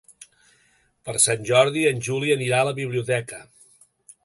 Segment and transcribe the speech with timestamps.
[1.09, 3.43] Per Sant Jordi en Juli anirà a la biblioteca.